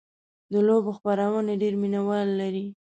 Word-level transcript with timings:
د 0.51 0.53
لوبو 0.67 0.91
خپرونې 0.97 1.53
ډېر 1.61 1.73
مینهوال 1.81 2.27
لري. 2.41 2.65